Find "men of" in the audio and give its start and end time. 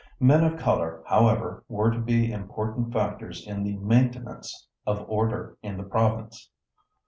0.19-0.57